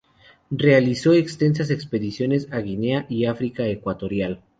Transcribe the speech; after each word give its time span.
Realizó 0.49 1.13
extensas 1.13 1.69
expediciones 1.69 2.47
a 2.51 2.57
Guinea 2.57 3.05
y 3.07 3.25
África 3.25 3.67
Ecuatorial. 3.67 4.41